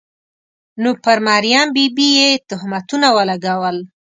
[0.81, 3.77] نو پر مریم بي بي یې تهمتونه ولګول.